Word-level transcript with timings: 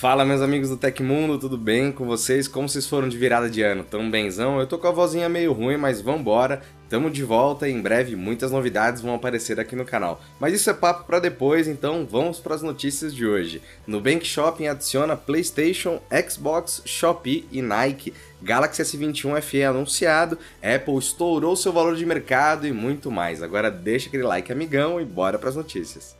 Fala 0.00 0.24
meus 0.24 0.40
amigos 0.40 0.70
do 0.70 0.78
Tecmundo, 0.78 1.38
tudo 1.38 1.58
bem 1.58 1.92
com 1.92 2.06
vocês? 2.06 2.48
Como 2.48 2.66
vocês 2.66 2.86
foram 2.86 3.06
de 3.06 3.18
virada 3.18 3.50
de 3.50 3.60
ano? 3.60 3.84
Tão 3.84 4.10
benzão? 4.10 4.58
Eu 4.58 4.66
tô 4.66 4.78
com 4.78 4.86
a 4.86 4.90
vozinha 4.90 5.28
meio 5.28 5.52
ruim, 5.52 5.76
mas 5.76 6.00
vambora. 6.00 6.62
Tamo 6.88 7.10
de 7.10 7.22
volta 7.22 7.68
e 7.68 7.72
em 7.72 7.82
breve 7.82 8.16
muitas 8.16 8.50
novidades 8.50 9.02
vão 9.02 9.14
aparecer 9.14 9.60
aqui 9.60 9.76
no 9.76 9.84
canal. 9.84 10.18
Mas 10.40 10.54
isso 10.54 10.70
é 10.70 10.72
papo 10.72 11.04
para 11.04 11.18
depois, 11.18 11.68
então 11.68 12.08
vamos 12.10 12.40
para 12.40 12.54
as 12.54 12.62
notícias 12.62 13.14
de 13.14 13.26
hoje. 13.26 13.60
Nubank 13.86 14.24
Shopping 14.24 14.68
adiciona 14.68 15.18
PlayStation, 15.18 16.00
Xbox, 16.30 16.80
Shopee 16.86 17.46
e 17.52 17.60
Nike. 17.60 18.14
Galaxy 18.40 18.80
S21 18.80 19.38
FE 19.42 19.64
anunciado, 19.64 20.38
Apple 20.62 20.96
estourou 20.96 21.54
seu 21.54 21.74
valor 21.74 21.94
de 21.94 22.06
mercado 22.06 22.66
e 22.66 22.72
muito 22.72 23.10
mais. 23.10 23.42
Agora 23.42 23.70
deixa 23.70 24.08
aquele 24.08 24.22
like 24.22 24.50
amigão 24.50 24.98
e 24.98 25.04
bora 25.04 25.38
para 25.38 25.50
as 25.50 25.56
notícias. 25.56 26.16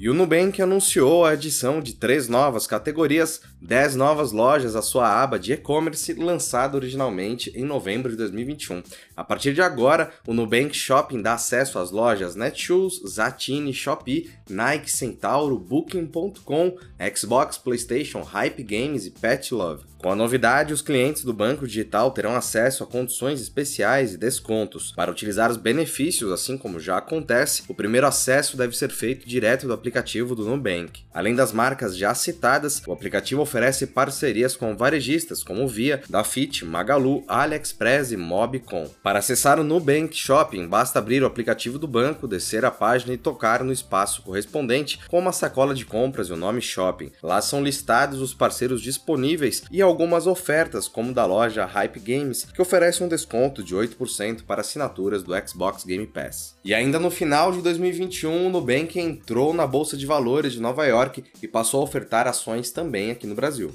E 0.00 0.08
o 0.08 0.14
Nubank 0.14 0.62
anunciou 0.62 1.26
a 1.26 1.32
adição 1.32 1.78
de 1.78 1.92
três 1.92 2.26
novas 2.26 2.66
categorias, 2.66 3.42
10 3.62 3.94
novas 3.94 4.32
lojas 4.32 4.74
à 4.74 4.80
sua 4.80 5.22
aba 5.22 5.38
de 5.38 5.52
e-commerce 5.52 6.14
lançada 6.14 6.76
originalmente 6.76 7.52
em 7.54 7.64
novembro 7.64 8.10
de 8.10 8.16
2021. 8.16 8.82
A 9.14 9.22
partir 9.22 9.52
de 9.52 9.60
agora, 9.60 10.10
o 10.26 10.32
Nubank 10.32 10.74
Shopping 10.74 11.20
dá 11.20 11.34
acesso 11.34 11.78
às 11.78 11.90
lojas 11.90 12.34
Netshoes, 12.34 13.00
Zatini, 13.06 13.74
Shopee, 13.74 14.30
Nike, 14.48 14.90
Centauro, 14.90 15.58
Booking.com, 15.58 16.76
Xbox, 17.14 17.58
PlayStation, 17.58 18.22
Hype 18.22 18.62
Games 18.62 19.06
e 19.06 19.10
Pet 19.10 19.52
Love. 19.52 19.90
Com 20.02 20.10
a 20.10 20.16
novidade, 20.16 20.72
os 20.72 20.80
clientes 20.80 21.24
do 21.24 21.32
banco 21.34 21.66
digital 21.66 22.10
terão 22.10 22.34
acesso 22.34 22.82
a 22.82 22.86
condições 22.86 23.38
especiais 23.38 24.14
e 24.14 24.16
descontos. 24.16 24.92
Para 24.92 25.10
utilizar 25.10 25.50
os 25.50 25.58
benefícios, 25.58 26.32
assim 26.32 26.56
como 26.56 26.80
já 26.80 26.96
acontece, 26.96 27.64
o 27.68 27.74
primeiro 27.74 28.06
acesso 28.06 28.56
deve 28.56 28.74
ser 28.74 28.88
feito 28.88 29.28
direto 29.28 29.66
do 29.66 29.74
aplicativo 29.74 30.34
do 30.34 30.46
Nubank. 30.46 31.02
Além 31.12 31.34
das 31.34 31.52
marcas 31.52 31.94
já 31.94 32.14
citadas, 32.14 32.80
o 32.86 32.92
aplicativo 32.92 33.44
oferece 33.50 33.88
parcerias 33.88 34.56
com 34.56 34.76
varejistas 34.76 35.42
como 35.42 35.66
Via, 35.66 36.00
Dafit, 36.08 36.64
Magalu, 36.64 37.24
AliExpress 37.26 38.12
e 38.12 38.16
Mobcom. 38.16 38.88
Para 39.02 39.18
acessar 39.18 39.58
o 39.58 39.64
Nubank 39.64 40.16
Shopping, 40.16 40.68
basta 40.68 41.00
abrir 41.00 41.20
o 41.22 41.26
aplicativo 41.26 41.80
do 41.80 41.88
banco, 41.88 42.28
descer 42.28 42.64
a 42.64 42.70
página 42.70 43.12
e 43.12 43.18
tocar 43.18 43.64
no 43.64 43.72
espaço 43.72 44.22
correspondente 44.22 45.00
com 45.08 45.18
uma 45.18 45.32
sacola 45.32 45.74
de 45.74 45.84
compras 45.84 46.28
e 46.28 46.32
o 46.32 46.36
nome 46.36 46.60
Shopping. 46.60 47.10
Lá 47.20 47.42
são 47.42 47.62
listados 47.62 48.20
os 48.20 48.32
parceiros 48.32 48.80
disponíveis 48.80 49.64
e 49.68 49.82
algumas 49.82 50.28
ofertas, 50.28 50.86
como 50.86 51.12
da 51.12 51.26
loja 51.26 51.66
Hype 51.66 51.98
Games, 51.98 52.46
que 52.54 52.62
oferece 52.62 53.02
um 53.02 53.08
desconto 53.08 53.64
de 53.64 53.74
8% 53.74 54.44
para 54.44 54.60
assinaturas 54.60 55.24
do 55.24 55.32
Xbox 55.48 55.84
Game 55.84 56.06
Pass. 56.06 56.56
E 56.64 56.72
ainda 56.72 57.00
no 57.00 57.10
final 57.10 57.50
de 57.50 57.60
2021, 57.62 58.46
o 58.46 58.50
Nubank 58.50 59.00
entrou 59.00 59.52
na 59.52 59.66
Bolsa 59.66 59.96
de 59.96 60.06
Valores 60.06 60.52
de 60.52 60.60
Nova 60.60 60.86
York 60.86 61.24
e 61.42 61.48
passou 61.48 61.80
a 61.80 61.84
ofertar 61.84 62.28
ações 62.28 62.70
também 62.70 63.10
aqui 63.10 63.26
no 63.26 63.39
Brasil. 63.40 63.72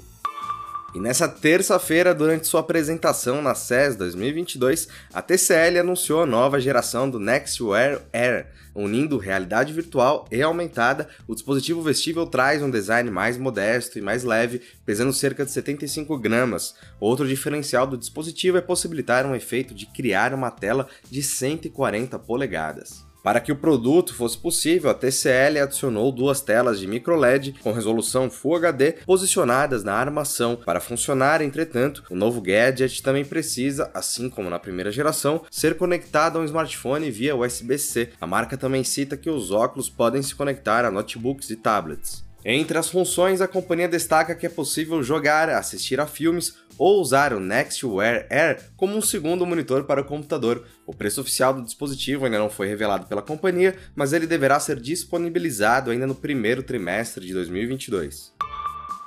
E 0.94 1.00
nessa 1.00 1.28
terça-feira, 1.28 2.14
durante 2.14 2.46
sua 2.46 2.60
apresentação 2.60 3.42
na 3.42 3.54
CES 3.54 3.96
2022, 3.96 4.88
a 5.12 5.20
TCL 5.20 5.80
anunciou 5.80 6.22
a 6.22 6.26
nova 6.26 6.60
geração 6.60 7.10
do 7.10 7.18
Nextwear 7.18 8.00
Air. 8.12 8.46
Unindo 8.74 9.18
realidade 9.18 9.72
virtual 9.72 10.26
e 10.30 10.40
aumentada, 10.40 11.08
o 11.26 11.34
dispositivo 11.34 11.82
vestível 11.82 12.26
traz 12.26 12.62
um 12.62 12.70
design 12.70 13.10
mais 13.10 13.36
modesto 13.36 13.98
e 13.98 14.02
mais 14.02 14.22
leve, 14.22 14.62
pesando 14.84 15.12
cerca 15.12 15.44
de 15.44 15.50
75 15.50 16.16
gramas. 16.18 16.74
Outro 17.00 17.26
diferencial 17.26 17.86
do 17.86 17.98
dispositivo 17.98 18.56
é 18.56 18.60
possibilitar 18.60 19.26
um 19.26 19.34
efeito 19.34 19.74
de 19.74 19.86
criar 19.86 20.32
uma 20.32 20.50
tela 20.50 20.86
de 21.10 21.22
140 21.22 22.18
polegadas. 22.20 23.05
Para 23.26 23.40
que 23.40 23.50
o 23.50 23.56
produto 23.56 24.14
fosse 24.14 24.38
possível, 24.38 24.88
a 24.88 24.94
TCL 24.94 25.58
adicionou 25.58 26.12
duas 26.12 26.40
telas 26.40 26.78
de 26.78 26.86
microLED 26.86 27.56
com 27.60 27.72
resolução 27.72 28.30
Full 28.30 28.54
HD 28.54 28.92
posicionadas 29.04 29.82
na 29.82 29.94
armação. 29.94 30.54
Para 30.54 30.78
funcionar, 30.78 31.42
entretanto, 31.42 32.04
o 32.08 32.14
novo 32.14 32.40
gadget 32.40 33.02
também 33.02 33.24
precisa, 33.24 33.90
assim 33.92 34.30
como 34.30 34.48
na 34.48 34.60
primeira 34.60 34.92
geração, 34.92 35.44
ser 35.50 35.76
conectado 35.76 36.38
a 36.38 36.40
um 36.40 36.44
smartphone 36.44 37.10
via 37.10 37.34
USB-C. 37.34 38.10
A 38.20 38.28
marca 38.28 38.56
também 38.56 38.84
cita 38.84 39.16
que 39.16 39.28
os 39.28 39.50
óculos 39.50 39.90
podem 39.90 40.22
se 40.22 40.32
conectar 40.32 40.84
a 40.84 40.90
notebooks 40.92 41.50
e 41.50 41.56
tablets. 41.56 42.25
Entre 42.48 42.78
as 42.78 42.88
funções, 42.88 43.40
a 43.40 43.48
companhia 43.48 43.88
destaca 43.88 44.32
que 44.32 44.46
é 44.46 44.48
possível 44.48 45.02
jogar, 45.02 45.48
assistir 45.48 45.98
a 45.98 46.06
filmes 46.06 46.54
ou 46.78 47.00
usar 47.00 47.32
o 47.32 47.40
Nextwear 47.40 48.24
Air 48.30 48.70
como 48.76 48.96
um 48.96 49.02
segundo 49.02 49.44
monitor 49.44 49.82
para 49.82 50.00
o 50.00 50.04
computador. 50.04 50.64
O 50.86 50.94
preço 50.94 51.20
oficial 51.20 51.52
do 51.52 51.64
dispositivo 51.64 52.24
ainda 52.24 52.38
não 52.38 52.48
foi 52.48 52.68
revelado 52.68 53.08
pela 53.08 53.20
companhia, 53.20 53.76
mas 53.96 54.12
ele 54.12 54.28
deverá 54.28 54.60
ser 54.60 54.78
disponibilizado 54.78 55.90
ainda 55.90 56.06
no 56.06 56.14
primeiro 56.14 56.62
trimestre 56.62 57.26
de 57.26 57.34
2022. 57.34 58.35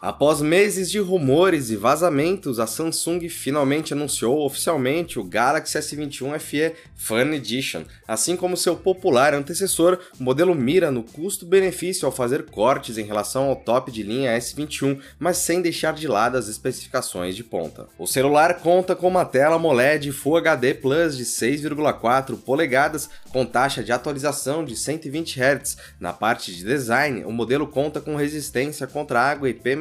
Após 0.02 0.40
meses 0.40 0.90
de 0.90 0.98
rumores 0.98 1.70
e 1.70 1.76
vazamentos, 1.76 2.58
a 2.58 2.66
Samsung 2.66 3.28
finalmente 3.28 3.92
anunciou 3.92 4.46
oficialmente 4.46 5.20
o 5.20 5.26
Galaxy 5.26 5.78
S21 5.78 6.40
FE 6.40 6.74
Fan 6.96 7.36
Edition, 7.36 7.84
assim 8.08 8.38
como 8.38 8.56
seu 8.56 8.78
popular 8.78 9.34
antecessor, 9.34 10.00
o 10.18 10.24
modelo 10.24 10.56
mira 10.56 10.90
no 10.90 11.04
custo-benefício 11.04 12.06
ao 12.06 12.14
fazer 12.14 12.46
cortes 12.46 12.98
em 12.98 13.04
relação 13.04 13.50
ao 13.50 13.58
top 13.58 13.92
de 13.92 14.02
linha 14.04 14.38
S21, 14.38 15.02
mas 15.20 15.38
sem 15.38 15.62
deixar 15.62 15.94
de 15.94 16.08
lado 16.08 16.38
as 16.38 16.48
especificações 16.48 17.36
de 17.36 17.44
ponta. 17.44 17.88
O 17.98 18.08
celular 18.08 18.60
conta 18.60 18.96
com 18.96 19.08
uma 19.10 19.26
tela 19.26 19.56
AMOLED 19.56 20.14
Full 20.14 20.38
HD 20.38 20.76
Plus 20.76 21.18
de 21.18 21.26
6,4 21.26 22.38
polegadas 22.38 23.10
com 23.32 23.46
taxa 23.46 23.84
de 23.84 23.92
atualização 23.92 24.64
de 24.64 24.78
120 24.78 25.40
Hz. 25.42 25.78
Na 26.00 26.14
parte 26.14 26.56
de 26.56 26.64
design, 26.64 27.26
o 27.26 27.32
modelo 27.32 27.68
conta 27.68 28.00
com 28.00 28.16
resistência 28.16 28.88
contra 28.88 29.22
água 29.22 29.50
IP 29.50 29.76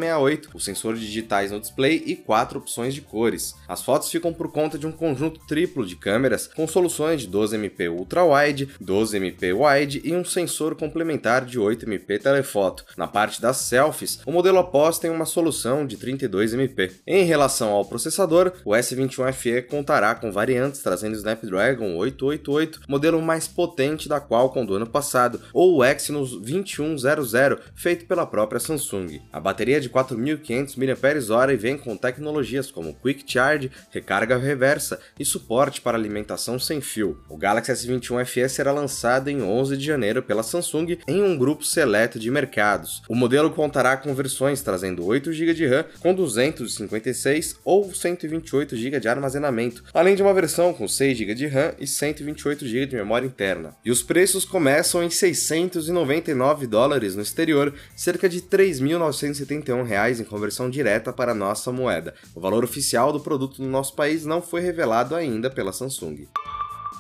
o 0.55 0.61
sensor 0.61 0.95
de 0.95 1.01
digitais 1.01 1.51
no 1.51 1.61
display 1.61 2.03
e 2.07 2.17
quatro 2.17 2.59
opções 2.59 2.95
de 2.95 3.01
cores. 3.01 3.55
As 3.67 3.83
fotos 3.83 4.11
ficam 4.11 4.33
por 4.33 4.51
conta 4.51 4.79
de 4.79 4.87
um 4.87 4.93
conjunto 4.93 5.41
triplo 5.47 5.85
de 5.87 5.97
câmeras 5.97 6.47
com 6.47 6.67
soluções 6.67 7.23
de 7.23 7.29
12MP 7.29 7.91
ultra-wide, 7.91 8.69
12MP 8.83 9.55
wide 9.55 10.01
e 10.05 10.15
um 10.15 10.25
sensor 10.25 10.75
complementar 10.75 11.45
de 11.45 11.59
8MP 11.59 12.21
telefoto. 12.21 12.85
Na 12.97 13.07
parte 13.07 13.41
das 13.41 13.59
selfies, 13.59 14.21
o 14.27 14.33
modelo 14.33 14.59
Após 14.59 14.99
tem 14.99 15.11
uma 15.11 15.25
solução 15.25 15.87
de 15.87 15.97
32MP. 15.97 16.93
Em 17.07 17.25
relação 17.25 17.71
ao 17.71 17.85
processador, 17.85 18.53
o 18.65 18.73
S21 18.73 19.33
FE 19.33 19.63
contará 19.63 20.15
com 20.15 20.31
variantes 20.33 20.83
trazendo 20.83 21.15
o 21.15 21.17
Snapdragon 21.17 21.97
888, 21.97 22.81
modelo 22.89 23.23
mais 23.23 23.49
potente 23.49 24.09
da 24.09 24.21
Qualcomm 24.21 24.67
do 24.67 24.75
ano 24.75 24.87
passado, 24.87 25.41
ou 25.53 25.77
o 25.77 25.85
Exynos 25.85 26.31
2100, 26.41 27.59
feito 27.75 28.07
pela 28.07 28.27
própria 28.27 28.61
Samsung. 28.61 29.21
A 29.33 29.41
bateria 29.41 29.81
de 29.81 29.89
4.500 30.05 30.77
mAh 30.77 31.53
e 31.53 31.57
vem 31.57 31.77
com 31.77 31.97
tecnologias 31.97 32.71
como 32.71 32.95
Quick 32.95 33.25
Charge, 33.27 33.71
recarga 33.91 34.39
reversa 34.39 35.01
e 35.19 35.25
suporte 35.25 35.81
para 35.81 35.97
alimentação 35.97 36.59
sem 36.59 36.81
fio. 36.81 37.19
O 37.29 37.37
Galaxy 37.37 37.73
S21 37.73 38.25
FE 38.25 38.49
será 38.49 38.73
lançado 38.73 39.29
em 39.29 39.43
11 39.43 39.77
de 39.77 39.85
janeiro 39.85 40.23
pela 40.23 40.43
Samsung 40.43 40.99
em 41.07 41.23
um 41.23 41.37
grupo 41.37 41.65
seleto 41.65 42.19
de 42.19 42.31
mercados. 42.31 43.03
O 43.09 43.15
modelo 43.15 43.51
contará 43.51 43.97
com 43.97 44.15
versões 44.15 44.63
trazendo 44.63 45.05
8 45.05 45.33
GB 45.33 45.55
de 45.55 45.67
RAM 45.67 45.85
com 46.01 46.15
256 46.15 47.57
ou 47.65 47.93
128 47.93 48.77
GB 48.77 49.01
de 49.01 49.09
armazenamento, 49.09 49.83
além 49.93 50.15
de 50.15 50.23
uma 50.23 50.35
versão 50.35 50.73
com 50.73 50.87
6 50.87 51.19
GB 51.19 51.35
de 51.35 51.47
RAM 51.47 51.73
e 51.79 51.87
128 51.87 52.67
GB 52.67 52.87
de 52.87 52.97
memória 52.97 53.27
interna. 53.27 53.75
E 53.85 53.91
os 53.91 54.03
preços 54.03 54.45
começam 54.45 55.03
em 55.03 55.11
699 55.11 56.67
dólares 56.67 57.15
no 57.15 57.23
exterior, 57.23 57.75
cerca 57.97 58.29
de 58.29 58.41
3.971 58.43 59.88
reais 59.89 60.21
em 60.21 60.25
conversão 60.25 60.71
direta 60.71 61.13
para 61.13 61.35
nossa 61.35 61.73
moeda. 61.73 62.15
O 62.35 62.41
valor 62.41 62.63
oficial 62.63 63.13
do 63.13 63.21
produto 63.21 63.63
no 63.63 63.69
nosso 63.69 63.95
país 63.95 64.25
não 64.25 64.41
foi 64.41 64.61
revelado 64.61 65.17
ainda 65.17 65.51
pela 65.51 65.73
Samsung. 65.73 66.29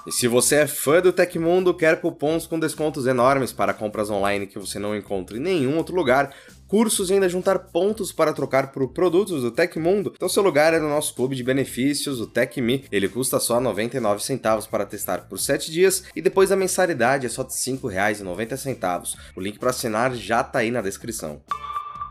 E 0.09 0.12
se 0.12 0.26
você 0.26 0.56
é 0.56 0.66
fã 0.66 1.03
do 1.03 1.12
Tecmundo, 1.12 1.75
quer 1.75 2.00
cupons 2.00 2.46
com 2.46 2.58
descontos 2.58 3.06
enormes 3.06 3.52
para 3.52 3.75
compras 3.75 4.08
online 4.08 4.46
que 4.46 4.58
você 4.58 4.79
não 4.79 4.96
encontra 4.96 5.37
em 5.37 5.40
nenhum 5.40 5.76
outro 5.76 5.94
lugar, 5.94 6.35
cursos 6.67 7.11
e 7.11 7.12
ainda 7.12 7.29
juntar 7.29 7.58
pontos 7.58 8.11
para 8.11 8.32
trocar 8.32 8.73
por 8.73 8.88
produtos 8.88 9.43
do 9.43 9.50
Tecmundo, 9.50 10.12
então 10.17 10.26
seu 10.26 10.43
lugar 10.43 10.73
é 10.73 10.79
no 10.79 10.88
nosso 10.88 11.14
clube 11.14 11.37
de 11.37 11.44
benefícios, 11.44 12.23
o 12.23 12.26
TecMe. 12.26 12.87
Ele 12.91 13.06
custa 13.06 13.38
só 13.38 13.61
99 13.61 14.23
centavos 14.25 14.67
para 14.67 14.87
testar 14.87 15.29
por 15.29 15.38
7 15.38 15.70
dias 15.70 16.05
e 16.17 16.23
depois 16.23 16.50
a 16.50 16.56
mensalidade 16.56 17.26
é 17.26 17.29
só 17.29 17.43
de 17.43 17.52
R$ 17.52 17.79
5,90. 17.79 19.14
O 19.37 19.41
link 19.41 19.58
para 19.58 19.70
assinar 19.70 20.14
já 20.14 20.41
está 20.41 20.61
aí 20.61 20.70
na 20.70 20.81
descrição. 20.81 21.43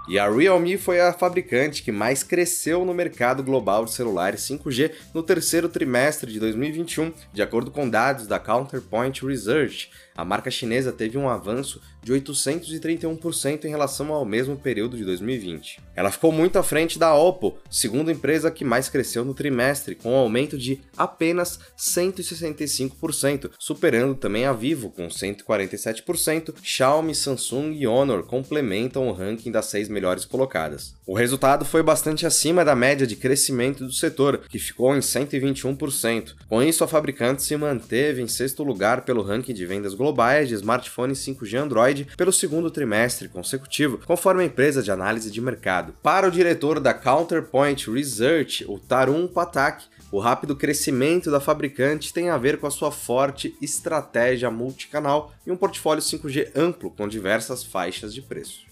E 0.07 0.17
a 0.17 0.29
Realme 0.29 0.77
foi 0.77 1.01
a 1.01 1.11
fabricante 1.11 1.83
que 1.83 1.91
mais 1.91 2.23
cresceu 2.23 2.85
no 2.85 2.93
mercado 2.93 3.43
global 3.43 3.83
de 3.83 3.91
celulares 3.91 4.39
5G 4.39 4.93
no 5.13 5.21
terceiro 5.21 5.67
trimestre 5.67 6.31
de 6.31 6.39
2021, 6.39 7.11
de 7.33 7.41
acordo 7.41 7.69
com 7.69 7.89
dados 7.89 8.25
da 8.25 8.39
Counterpoint 8.39 9.25
Research. 9.25 9.91
A 10.15 10.23
marca 10.23 10.49
chinesa 10.49 10.93
teve 10.93 11.17
um 11.17 11.27
avanço 11.27 11.81
de 12.07 12.13
831% 12.13 13.65
em 13.65 13.69
relação 13.69 14.13
ao 14.13 14.23
mesmo 14.23 14.55
período 14.55 14.95
de 14.95 15.03
2020. 15.03 15.81
Ela 15.93 16.09
ficou 16.09 16.31
muito 16.31 16.57
à 16.57 16.63
frente 16.63 16.97
da 16.97 17.13
Oppo, 17.13 17.57
segunda 17.69 18.13
empresa 18.13 18.49
que 18.49 18.63
mais 18.63 18.87
cresceu 18.87 19.25
no 19.25 19.33
trimestre, 19.33 19.93
com 19.93 20.13
um 20.13 20.15
aumento 20.15 20.57
de 20.57 20.79
apenas 20.95 21.59
165%, 21.77 23.51
superando 23.59 24.15
também 24.15 24.45
a 24.45 24.53
Vivo 24.53 24.89
com 24.89 25.09
147%. 25.09 26.53
Xiaomi, 26.63 27.13
Samsung 27.13 27.73
e 27.73 27.85
Honor 27.85 28.23
complementam 28.23 29.09
o 29.09 29.11
ranking 29.11 29.51
das 29.51 29.65
seis 29.65 29.89
melhores 29.89 30.23
colocadas. 30.23 30.96
O 31.07 31.15
resultado 31.15 31.63
foi 31.63 31.81
bastante 31.81 32.25
acima 32.25 32.65
da 32.65 32.75
média 32.75 33.07
de 33.07 33.15
crescimento 33.15 33.85
do 33.85 33.93
setor, 33.93 34.41
que 34.49 34.59
ficou 34.59 34.93
em 34.93 34.99
121%. 34.99 36.35
Com 36.49 36.61
isso, 36.61 36.83
a 36.83 36.87
fabricante 36.87 37.43
se 37.43 37.55
manteve 37.55 38.21
em 38.21 38.27
sexto 38.27 38.61
lugar 38.61 39.05
pelo 39.05 39.23
ranking 39.23 39.53
de 39.53 39.65
vendas 39.65 39.93
globais 39.93 40.49
de 40.49 40.55
smartphones 40.55 41.19
5G 41.19 41.59
Android 41.59 42.09
pelo 42.17 42.33
segundo 42.33 42.69
trimestre 42.69 43.29
consecutivo, 43.29 44.01
conforme 44.05 44.43
a 44.43 44.45
empresa 44.45 44.83
de 44.83 44.91
análise 44.91 45.31
de 45.31 45.39
mercado. 45.39 45.93
Para 46.03 46.27
o 46.27 46.31
diretor 46.31 46.77
da 46.81 46.93
Counterpoint 46.93 47.89
Research, 47.89 48.65
o 48.67 48.77
Tarun 48.77 49.29
Patak, 49.29 49.85
o 50.11 50.19
rápido 50.19 50.57
crescimento 50.57 51.31
da 51.31 51.39
fabricante 51.39 52.11
tem 52.11 52.29
a 52.29 52.37
ver 52.37 52.57
com 52.57 52.67
a 52.67 52.71
sua 52.71 52.91
forte 52.91 53.55
estratégia 53.61 54.51
multicanal 54.51 55.31
e 55.45 55.51
um 55.51 55.55
portfólio 55.55 56.03
5G 56.03 56.51
amplo 56.53 56.91
com 56.91 57.07
diversas 57.07 57.63
faixas 57.63 58.13
de 58.13 58.21
preço. 58.21 58.66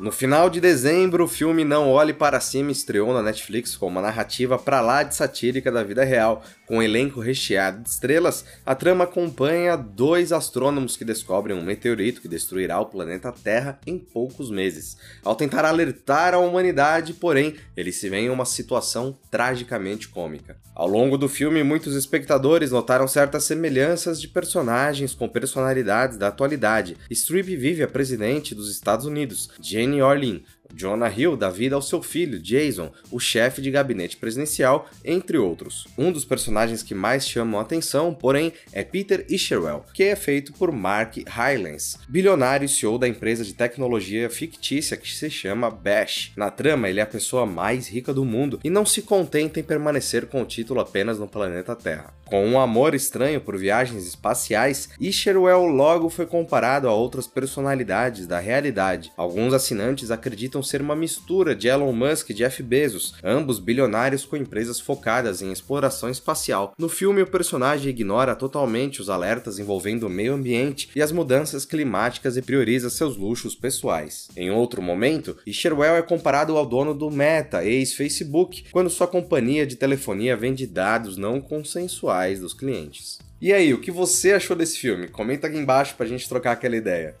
No 0.00 0.12
final 0.12 0.48
de 0.48 0.60
dezembro, 0.60 1.24
o 1.24 1.28
filme 1.28 1.64
Não 1.64 1.90
Olhe 1.90 2.12
Para 2.12 2.38
Cima 2.38 2.70
estreou 2.70 3.12
na 3.12 3.20
Netflix 3.20 3.76
com 3.76 3.88
uma 3.88 4.00
narrativa 4.00 4.56
pra 4.56 4.80
lá 4.80 5.02
de 5.02 5.12
satírica 5.12 5.72
da 5.72 5.82
vida 5.82 6.04
real. 6.04 6.44
Com 6.68 6.76
um 6.76 6.82
elenco 6.82 7.18
recheado 7.18 7.82
de 7.82 7.88
estrelas, 7.88 8.44
a 8.64 8.74
trama 8.74 9.04
acompanha 9.04 9.74
dois 9.74 10.32
astrônomos 10.32 10.98
que 10.98 11.04
descobrem 11.04 11.56
um 11.56 11.62
meteorito 11.62 12.20
que 12.20 12.28
destruirá 12.28 12.78
o 12.78 12.84
planeta 12.84 13.32
Terra 13.32 13.80
em 13.86 13.98
poucos 13.98 14.50
meses. 14.50 14.98
Ao 15.24 15.34
tentar 15.34 15.64
alertar 15.64 16.34
a 16.34 16.38
humanidade, 16.38 17.14
porém, 17.14 17.56
eles 17.74 17.96
se 17.96 18.10
veem 18.10 18.26
em 18.26 18.30
uma 18.30 18.44
situação 18.44 19.18
tragicamente 19.30 20.08
cômica. 20.08 20.58
Ao 20.74 20.86
longo 20.86 21.16
do 21.16 21.26
filme, 21.26 21.64
muitos 21.64 21.96
espectadores 21.96 22.70
notaram 22.70 23.08
certas 23.08 23.44
semelhanças 23.44 24.20
de 24.20 24.28
personagens 24.28 25.14
com 25.14 25.26
personalidades 25.26 26.18
da 26.18 26.28
atualidade. 26.28 26.98
Streep 27.10 27.46
vive 27.46 27.82
a 27.82 27.88
presidente 27.88 28.54
dos 28.54 28.70
Estados 28.70 29.06
Unidos, 29.06 29.48
Jenny 29.58 30.02
Orlin, 30.02 30.44
Jonah 30.74 31.10
Hill 31.10 31.36
dá 31.36 31.50
vida 31.50 31.74
ao 31.74 31.82
seu 31.82 32.02
filho, 32.02 32.38
Jason, 32.38 32.90
o 33.10 33.18
chefe 33.18 33.60
de 33.60 33.70
gabinete 33.70 34.16
presidencial, 34.16 34.88
entre 35.04 35.38
outros. 35.38 35.86
Um 35.96 36.12
dos 36.12 36.24
personagens 36.24 36.82
que 36.82 36.94
mais 36.94 37.28
chamam 37.28 37.58
a 37.58 37.62
atenção, 37.62 38.14
porém, 38.14 38.52
é 38.72 38.82
Peter 38.84 39.26
Isherwell, 39.28 39.84
que 39.92 40.04
é 40.04 40.16
feito 40.16 40.52
por 40.52 40.72
Mark 40.72 41.16
Rylance, 41.26 41.98
bilionário 42.08 42.66
e 42.66 42.68
CEO 42.68 42.98
da 42.98 43.08
empresa 43.08 43.44
de 43.44 43.54
tecnologia 43.54 44.30
fictícia 44.30 44.96
que 44.96 45.10
se 45.10 45.30
chama 45.30 45.70
Bash. 45.70 46.32
Na 46.36 46.50
trama, 46.50 46.88
ele 46.88 47.00
é 47.00 47.02
a 47.02 47.06
pessoa 47.06 47.46
mais 47.46 47.88
rica 47.88 48.12
do 48.12 48.24
mundo 48.24 48.60
e 48.62 48.70
não 48.70 48.84
se 48.86 49.02
contenta 49.02 49.58
em 49.60 49.62
permanecer 49.62 50.26
com 50.26 50.42
o 50.42 50.46
título 50.46 50.80
apenas 50.80 51.18
no 51.18 51.28
planeta 51.28 51.74
Terra. 51.74 52.14
Com 52.26 52.46
um 52.46 52.60
amor 52.60 52.94
estranho 52.94 53.40
por 53.40 53.56
viagens 53.56 54.06
espaciais, 54.06 54.90
Isherwell 55.00 55.64
logo 55.64 56.10
foi 56.10 56.26
comparado 56.26 56.86
a 56.86 56.92
outras 56.92 57.26
personalidades 57.26 58.26
da 58.26 58.38
realidade. 58.38 59.10
Alguns 59.16 59.54
assinantes 59.54 60.10
acreditam 60.10 60.57
acreditam 60.58 60.62
ser 60.62 60.82
uma 60.82 60.96
mistura 60.96 61.54
de 61.54 61.68
Elon 61.68 61.92
Musk 61.92 62.30
e 62.30 62.34
Jeff 62.34 62.62
Bezos, 62.62 63.14
ambos 63.22 63.58
bilionários 63.58 64.24
com 64.24 64.36
empresas 64.36 64.80
focadas 64.80 65.40
em 65.40 65.52
exploração 65.52 66.10
espacial. 66.10 66.74
No 66.78 66.88
filme, 66.88 67.22
o 67.22 67.26
personagem 67.26 67.90
ignora 67.90 68.34
totalmente 68.34 69.00
os 69.00 69.08
alertas 69.08 69.58
envolvendo 69.58 70.06
o 70.06 70.10
meio 70.10 70.34
ambiente 70.34 70.90
e 70.94 71.02
as 71.02 71.12
mudanças 71.12 71.64
climáticas 71.64 72.36
e 72.36 72.42
prioriza 72.42 72.90
seus 72.90 73.16
luxos 73.16 73.54
pessoais. 73.54 74.28
Em 74.36 74.50
outro 74.50 74.82
momento, 74.82 75.36
Isherwell 75.46 75.96
é 75.96 76.02
comparado 76.02 76.56
ao 76.56 76.66
dono 76.66 76.94
do 76.94 77.10
Meta, 77.10 77.64
ex-Facebook, 77.64 78.64
quando 78.70 78.90
sua 78.90 79.06
companhia 79.06 79.66
de 79.66 79.76
telefonia 79.76 80.36
vende 80.36 80.66
dados 80.66 81.16
não 81.16 81.40
consensuais 81.40 82.40
dos 82.40 82.54
clientes. 82.54 83.18
E 83.40 83.52
aí, 83.52 83.72
o 83.72 83.80
que 83.80 83.92
você 83.92 84.32
achou 84.32 84.56
desse 84.56 84.78
filme? 84.78 85.06
Comenta 85.06 85.46
aqui 85.46 85.56
embaixo 85.56 85.94
pra 85.94 86.06
gente 86.06 86.28
trocar 86.28 86.52
aquela 86.52 86.76
ideia. 86.76 87.14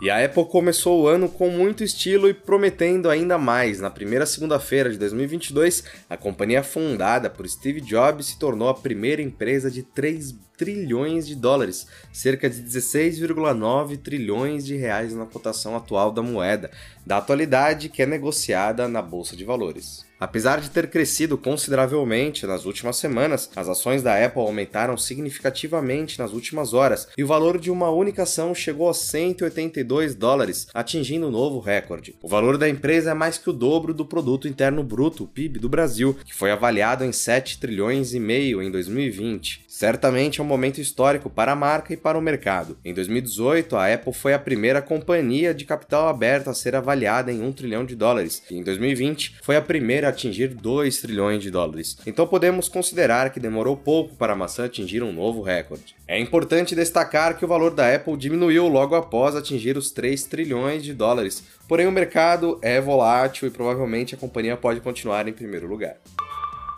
E 0.00 0.10
a 0.10 0.24
Apple 0.24 0.44
começou 0.46 1.02
o 1.02 1.06
ano 1.06 1.28
com 1.28 1.48
muito 1.48 1.84
estilo 1.84 2.28
e 2.28 2.34
prometendo 2.34 3.08
ainda 3.08 3.38
mais. 3.38 3.80
Na 3.80 3.90
primeira 3.90 4.26
segunda-feira 4.26 4.90
de 4.90 4.98
2022, 4.98 5.84
a 6.10 6.16
companhia 6.16 6.62
fundada 6.62 7.30
por 7.30 7.48
Steve 7.48 7.80
Jobs 7.80 8.26
se 8.26 8.38
tornou 8.38 8.68
a 8.68 8.74
primeira 8.74 9.22
empresa 9.22 9.70
de 9.70 9.82
3 9.82 10.32
trilhões 10.56 11.26
de 11.26 11.34
dólares, 11.34 11.86
cerca 12.12 12.48
de 12.48 12.62
16,9 12.62 13.98
trilhões 13.98 14.64
de 14.64 14.76
reais 14.76 15.14
na 15.14 15.26
cotação 15.26 15.76
atual 15.76 16.12
da 16.12 16.22
moeda, 16.22 16.70
da 17.06 17.18
atualidade 17.18 17.88
que 17.88 18.02
é 18.02 18.06
negociada 18.06 18.88
na 18.88 19.02
bolsa 19.02 19.36
de 19.36 19.44
valores. 19.44 20.04
Apesar 20.18 20.60
de 20.60 20.70
ter 20.70 20.88
crescido 20.88 21.36
consideravelmente 21.36 22.46
nas 22.46 22.64
últimas 22.64 22.96
semanas, 22.96 23.50
as 23.54 23.68
ações 23.68 24.02
da 24.02 24.24
Apple 24.24 24.40
aumentaram 24.40 24.96
significativamente 24.96 26.18
nas 26.18 26.32
últimas 26.32 26.72
horas 26.72 27.08
e 27.18 27.24
o 27.24 27.26
valor 27.26 27.58
de 27.58 27.70
uma 27.70 27.90
única 27.90 28.22
ação 28.22 28.54
chegou 28.54 28.88
a 28.88 28.94
182 28.94 30.14
dólares, 30.14 30.68
atingindo 30.72 31.26
um 31.26 31.30
novo 31.30 31.58
recorde. 31.58 32.16
O 32.22 32.28
valor 32.28 32.56
da 32.56 32.68
empresa 32.68 33.10
é 33.10 33.14
mais 33.14 33.36
que 33.36 33.50
o 33.50 33.52
dobro 33.52 33.92
do 33.92 34.06
produto 34.06 34.48
interno 34.48 34.82
bruto, 34.82 35.26
PIB 35.26 35.58
do 35.58 35.68
Brasil, 35.68 36.16
que 36.24 36.34
foi 36.34 36.50
avaliado 36.50 37.04
em 37.04 37.12
7 37.12 37.58
trilhões 37.58 38.14
e 38.14 38.20
meio 38.20 38.62
em 38.62 38.70
2020. 38.70 39.64
Certamente 39.68 40.40
é 40.40 40.43
um 40.44 40.46
momento 40.46 40.80
histórico 40.80 41.30
para 41.30 41.52
a 41.52 41.56
marca 41.56 41.92
e 41.92 41.96
para 41.96 42.18
o 42.18 42.22
mercado. 42.22 42.78
Em 42.84 42.92
2018, 42.92 43.74
a 43.76 43.92
Apple 43.92 44.12
foi 44.12 44.34
a 44.34 44.38
primeira 44.38 44.82
companhia 44.82 45.54
de 45.54 45.64
capital 45.64 46.06
aberto 46.06 46.50
a 46.50 46.54
ser 46.54 46.76
avaliada 46.76 47.32
em 47.32 47.42
1 47.42 47.52
trilhão 47.52 47.84
de 47.84 47.96
dólares, 47.96 48.42
e 48.50 48.56
em 48.56 48.62
2020 48.62 49.36
foi 49.42 49.56
a 49.56 49.62
primeira 49.62 50.06
a 50.06 50.10
atingir 50.10 50.48
2 50.48 51.00
trilhões 51.00 51.42
de 51.42 51.50
dólares. 51.50 51.96
Então 52.06 52.26
podemos 52.26 52.68
considerar 52.68 53.30
que 53.30 53.40
demorou 53.40 53.76
pouco 53.76 54.14
para 54.14 54.34
a 54.34 54.36
maçã 54.36 54.66
atingir 54.66 55.02
um 55.02 55.12
novo 55.12 55.40
recorde. 55.40 55.96
É 56.06 56.20
importante 56.20 56.74
destacar 56.74 57.38
que 57.38 57.44
o 57.44 57.48
valor 57.48 57.74
da 57.74 57.94
Apple 57.94 58.16
diminuiu 58.16 58.68
logo 58.68 58.94
após 58.94 59.34
atingir 59.34 59.76
os 59.78 59.90
3 59.90 60.24
trilhões 60.24 60.84
de 60.84 60.92
dólares, 60.92 61.42
porém 61.66 61.86
o 61.86 61.92
mercado 61.92 62.58
é 62.60 62.80
volátil 62.80 63.48
e 63.48 63.50
provavelmente 63.50 64.14
a 64.14 64.18
companhia 64.18 64.56
pode 64.56 64.80
continuar 64.80 65.26
em 65.26 65.32
primeiro 65.32 65.66
lugar. 65.66 65.96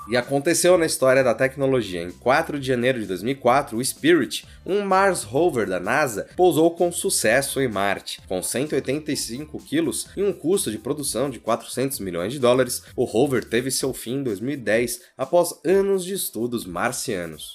E 0.09 0.17
aconteceu 0.17 0.79
na 0.79 0.87
história 0.87 1.25
da 1.25 1.35
tecnologia. 1.35 2.03
Em 2.03 2.13
4 2.13 2.61
de 2.61 2.67
janeiro 2.67 3.01
de 3.01 3.07
2004, 3.07 3.77
o 3.77 3.85
Spirit, 3.85 4.47
um 4.65 4.83
Mars 4.83 5.25
rover 5.25 5.69
da 5.69 5.81
NASA, 5.81 6.29
pousou 6.37 6.71
com 6.71 6.93
sucesso 6.93 7.61
em 7.61 7.67
Marte. 7.67 8.21
Com 8.29 8.41
185 8.43 9.59
quilos 9.65 10.07
e 10.17 10.23
um 10.23 10.33
custo 10.33 10.71
de 10.71 10.79
produção 10.79 11.29
de 11.29 11.41
400 11.41 11.99
milhões 11.99 12.33
de 12.33 12.39
dólares, 12.39 12.83
o 12.95 13.05
rover 13.05 13.45
teve 13.45 13.71
seu 13.71 13.93
fim 13.93 14.19
em 14.19 14.23
2010, 14.23 15.01
após 15.19 15.59
anos 15.65 16.05
de 16.05 16.15
estudos 16.15 16.65
marcianos. 16.65 17.55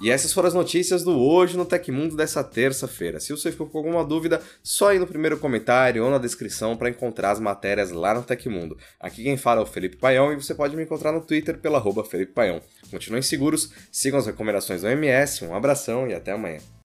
E 0.00 0.10
essas 0.10 0.32
foram 0.32 0.48
as 0.48 0.54
notícias 0.54 1.04
do 1.04 1.18
Hoje 1.18 1.56
no 1.56 1.64
Tecmundo 1.64 2.16
dessa 2.16 2.42
terça-feira. 2.42 3.20
Se 3.20 3.30
você 3.30 3.52
ficou 3.52 3.68
com 3.68 3.78
alguma 3.78 4.04
dúvida, 4.04 4.42
só 4.62 4.92
ir 4.92 4.98
no 4.98 5.06
primeiro 5.06 5.38
comentário 5.38 6.04
ou 6.04 6.10
na 6.10 6.18
descrição 6.18 6.76
para 6.76 6.90
encontrar 6.90 7.30
as 7.30 7.40
matérias 7.40 7.90
lá 7.90 8.12
no 8.12 8.22
Tecmundo. 8.22 8.76
Aqui 8.98 9.22
quem 9.22 9.36
fala 9.36 9.60
é 9.60 9.62
o 9.62 9.66
Felipe 9.66 9.96
Paião 9.96 10.32
e 10.32 10.36
você 10.36 10.54
pode 10.54 10.76
me 10.76 10.82
encontrar 10.82 11.12
no 11.12 11.20
Twitter 11.20 11.58
pela 11.58 11.78
arroba 11.78 12.04
Felipe 12.04 12.32
Paião. 12.32 12.60
Continuem 12.90 13.22
seguros, 13.22 13.70
sigam 13.90 14.18
as 14.18 14.26
recomendações 14.26 14.82
do 14.82 14.88
MS, 14.88 15.44
um 15.44 15.54
abração 15.54 16.08
e 16.08 16.14
até 16.14 16.32
amanhã. 16.32 16.58